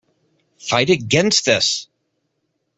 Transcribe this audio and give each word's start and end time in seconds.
Fight 0.57 0.89
against 0.89 1.45
this. 1.45 1.85